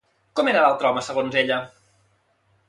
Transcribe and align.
Com 0.39 0.47
era 0.53 0.63
l'altre 0.63 0.89
home, 0.91 1.03
segons 1.09 1.37
ella? 1.43 1.61